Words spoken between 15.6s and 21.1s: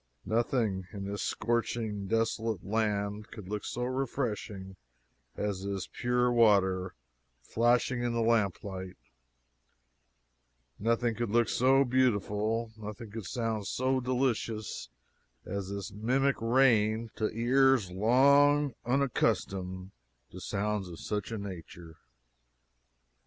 this mimic rain to ears long unaccustomed to sounds of